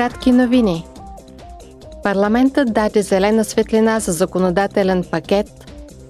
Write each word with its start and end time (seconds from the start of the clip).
Кратки 0.00 0.32
новини. 0.32 0.86
Парламентът 2.02 2.72
даде 2.72 3.02
зелена 3.02 3.44
светлина 3.44 4.00
за 4.00 4.12
законодателен 4.12 5.04
пакет, 5.10 5.46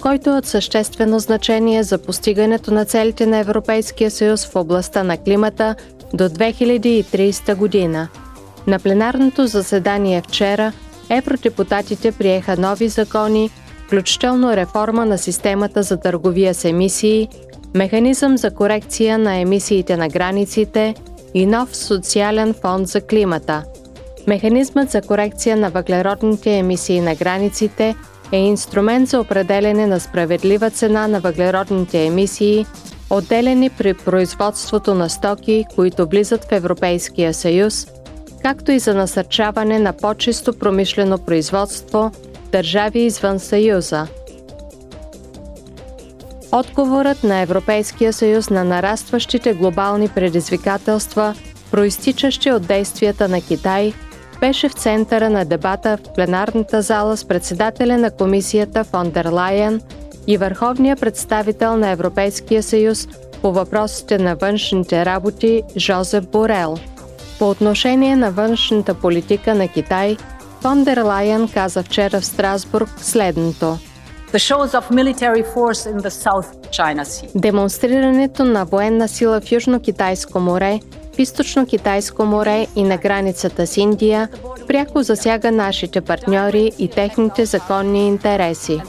който 0.00 0.30
е 0.30 0.32
от 0.32 0.46
съществено 0.46 1.18
значение 1.18 1.82
за 1.82 1.98
постигането 1.98 2.74
на 2.74 2.84
целите 2.84 3.26
на 3.26 3.38
Европейския 3.38 4.10
съюз 4.10 4.46
в 4.46 4.56
областта 4.56 5.02
на 5.02 5.16
климата 5.16 5.74
до 6.14 6.28
2030 6.28 7.54
година. 7.54 8.08
На 8.66 8.78
пленарното 8.78 9.46
заседание 9.46 10.22
вчера 10.22 10.72
евродепутатите 11.08 12.12
приеха 12.12 12.56
нови 12.56 12.88
закони, 12.88 13.50
включително 13.86 14.56
реформа 14.56 15.06
на 15.06 15.18
системата 15.18 15.82
за 15.82 15.96
търговия 15.96 16.54
с 16.54 16.64
емисии, 16.64 17.28
механизъм 17.74 18.38
за 18.38 18.50
корекция 18.50 19.18
на 19.18 19.34
емисиите 19.34 19.96
на 19.96 20.08
границите 20.08 20.94
и 21.34 21.46
нов 21.46 21.76
социален 21.76 22.54
фонд 22.54 22.88
за 22.88 23.00
климата. 23.00 23.64
Механизмът 24.30 24.90
за 24.90 25.02
корекция 25.02 25.56
на 25.56 25.70
въглеродните 25.70 26.58
емисии 26.58 27.00
на 27.00 27.14
границите 27.14 27.94
е 28.32 28.36
инструмент 28.36 29.08
за 29.08 29.20
определене 29.20 29.86
на 29.86 30.00
справедлива 30.00 30.70
цена 30.70 31.08
на 31.08 31.20
въглеродните 31.20 32.04
емисии, 32.06 32.66
отделени 33.10 33.70
при 33.70 33.94
производството 33.94 34.94
на 34.94 35.10
стоки, 35.10 35.64
които 35.74 36.06
влизат 36.06 36.44
в 36.44 36.52
Европейския 36.52 37.34
съюз, 37.34 37.86
както 38.42 38.72
и 38.72 38.78
за 38.78 38.94
насърчаване 38.94 39.78
на 39.78 39.92
по-чисто 39.92 40.52
промишлено 40.52 41.18
производство– 41.18 42.10
държави 42.52 43.00
извън 43.00 43.38
Съюза. 43.38 44.06
Отговорът 46.52 47.24
на 47.24 47.40
Европейския 47.40 48.12
съюз 48.12 48.50
на 48.50 48.64
нарастващите 48.64 49.52
глобални 49.52 50.08
предизвикателства, 50.08 51.34
проистичащи 51.70 52.52
от 52.52 52.66
действията 52.66 53.28
на 53.28 53.40
Китай, 53.40 53.92
беше 54.40 54.68
в 54.68 54.72
центъра 54.72 55.30
на 55.30 55.44
дебата 55.44 55.98
в 56.04 56.12
пленарната 56.14 56.82
зала 56.82 57.16
с 57.16 57.24
председателя 57.24 57.98
на 57.98 58.10
комисията 58.10 58.84
Фон 58.84 59.10
дер 59.10 59.26
Лайен 59.26 59.80
и 60.26 60.36
върховния 60.36 60.96
представител 60.96 61.76
на 61.76 61.90
Европейския 61.90 62.62
съюз 62.62 63.08
по 63.42 63.52
въпросите 63.52 64.18
на 64.18 64.36
външните 64.36 65.04
работи 65.04 65.62
Жозеп 65.76 66.24
Борел. 66.24 66.76
По 67.38 67.50
отношение 67.50 68.16
на 68.16 68.30
външната 68.30 68.94
политика 68.94 69.54
на 69.54 69.68
Китай– 69.68 70.16
Фон 70.60 70.84
дер 70.84 70.98
Лайен 70.98 71.48
каза 71.48 71.82
вчера 71.82 72.20
в 72.20 72.26
Страсбург 72.26 72.88
следното. 73.00 73.78
Демонстрирането 77.34 78.44
на 78.44 78.64
военна 78.64 79.08
сила 79.08 79.40
в 79.40 79.44
Южно-Китайско 79.44 80.38
море, 80.38 80.80
в 81.20 81.22
Източно-Китайско 81.22 82.24
море 82.24 82.66
и 82.76 82.82
на 82.82 82.96
границата 82.96 83.66
с 83.66 83.76
Индия 83.76 84.28
пряко 84.68 85.02
засяга 85.02 85.52
нашите 85.52 86.00
партньори 86.00 86.72
и 86.78 86.88
техните 86.88 87.44
законни 87.44 88.08
интереси. 88.08 88.80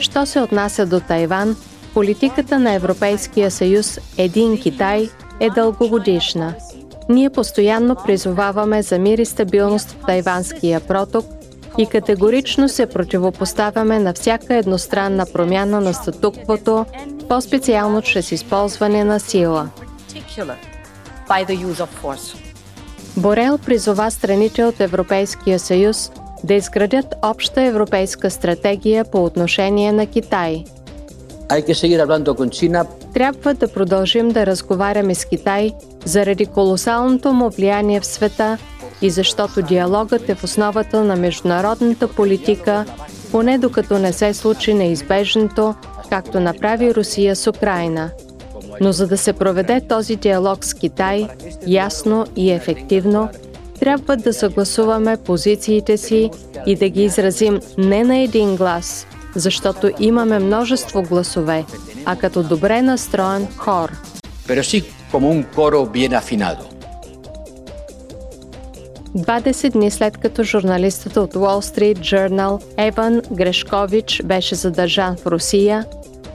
Що 0.00 0.26
се 0.26 0.40
отнася 0.40 0.86
до 0.86 1.00
Тайван, 1.00 1.56
политиката 1.94 2.58
на 2.58 2.72
Европейския 2.72 3.50
съюз 3.50 3.98
Един 4.18 4.60
Китай 4.60 5.08
е 5.40 5.50
дългогодишна– 5.50 6.54
ние 7.08 7.30
постоянно 7.30 7.96
призоваваме 8.06 8.82
за 8.82 8.98
мир 8.98 9.18
и 9.18 9.24
стабилност 9.24 9.90
в 9.90 10.06
Тайванския 10.06 10.80
проток 10.80 11.24
и 11.78 11.86
категорично 11.86 12.68
се 12.68 12.86
противопоставяме 12.86 13.98
на 13.98 14.12
всяка 14.12 14.54
едностранна 14.54 15.26
промяна 15.32 15.80
на 15.80 15.94
статуквото, 15.94 16.86
по-специално 17.28 18.02
чрез 18.02 18.32
използване 18.32 19.04
на 19.04 19.20
сила. 19.20 19.68
Борел 23.16 23.58
призова 23.58 24.10
страните 24.10 24.64
от 24.64 24.80
Европейския 24.80 25.58
съюз 25.58 26.12
да 26.44 26.54
изградят 26.54 27.14
обща 27.22 27.62
европейска 27.62 28.30
стратегия 28.30 29.04
по 29.04 29.24
отношение 29.24 29.92
на 29.92 30.06
Китай. 30.06 30.64
Трябва 33.14 33.54
да 33.54 33.68
продължим 33.68 34.28
да 34.28 34.46
разговаряме 34.46 35.14
с 35.14 35.24
Китай 35.24 35.72
заради 36.04 36.46
колосалното 36.46 37.32
му 37.32 37.50
влияние 37.50 38.00
в 38.00 38.06
света 38.06 38.58
и 39.02 39.10
защото 39.10 39.62
диалогът 39.62 40.28
е 40.28 40.34
в 40.34 40.44
основата 40.44 41.04
на 41.04 41.16
международната 41.16 42.08
политика, 42.08 42.84
поне 43.30 43.58
докато 43.58 43.98
не 43.98 44.12
се 44.12 44.34
случи 44.34 44.74
неизбежното, 44.74 45.74
както 46.10 46.40
направи 46.40 46.94
Русия 46.94 47.36
с 47.36 47.50
Украина. 47.50 48.10
Но 48.80 48.92
за 48.92 49.06
да 49.06 49.18
се 49.18 49.32
проведе 49.32 49.80
този 49.88 50.16
диалог 50.16 50.64
с 50.64 50.74
Китай 50.74 51.28
ясно 51.66 52.26
и 52.36 52.50
ефективно, 52.50 53.28
трябва 53.80 54.16
да 54.16 54.32
съгласуваме 54.32 55.16
позициите 55.16 55.96
си 55.96 56.30
и 56.66 56.76
да 56.76 56.88
ги 56.88 57.04
изразим 57.04 57.60
не 57.78 58.04
на 58.04 58.16
един 58.16 58.56
глас, 58.56 59.06
защото 59.34 59.90
имаме 60.00 60.38
множество 60.38 61.02
гласове, 61.02 61.64
а 62.04 62.16
като 62.16 62.42
добре 62.42 62.82
настроен 62.82 63.46
хор. 63.56 63.92
Pero 64.48 64.62
sí 64.62 64.84
como 65.12 65.26
un 65.30 65.42
coro 65.56 65.86
bien 65.86 66.12
afinado. 66.14 66.64
20 69.16 69.70
дни 69.70 69.90
след 69.90 70.16
като 70.16 70.42
журналистът 70.42 71.16
от 71.16 71.34
Wall 71.34 71.60
Street 71.60 71.98
Journal 71.98 72.62
Еван 72.76 73.22
Грешкович 73.32 74.22
беше 74.24 74.54
задържан 74.54 75.16
в 75.16 75.26
Русия, 75.26 75.86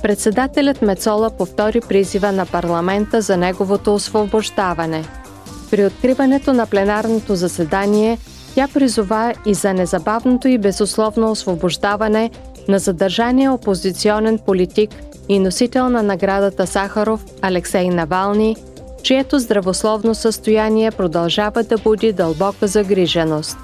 председателят 0.01 0.81
Мецола 0.81 1.29
повтори 1.29 1.81
призива 1.81 2.31
на 2.31 2.45
парламента 2.45 3.21
за 3.21 3.37
неговото 3.37 3.95
освобождаване. 3.95 5.05
При 5.71 5.85
откриването 5.85 6.53
на 6.53 6.65
пленарното 6.65 7.35
заседание 7.35 8.17
тя 8.55 8.67
призова 8.73 9.33
и 9.45 9.53
за 9.53 9.73
незабавното 9.73 10.47
и 10.47 10.57
безусловно 10.57 11.31
освобождаване 11.31 12.31
на 12.67 12.79
задържания 12.79 13.51
опозиционен 13.51 14.39
политик 14.39 14.89
и 15.29 15.39
носител 15.39 15.89
на 15.89 16.03
наградата 16.03 16.67
Сахаров 16.67 17.25
Алексей 17.41 17.89
Навални, 17.89 18.55
чието 19.03 19.39
здравословно 19.39 20.15
състояние 20.15 20.91
продължава 20.91 21.63
да 21.63 21.77
буди 21.77 22.13
дълбока 22.13 22.67
загриженост. 22.67 23.57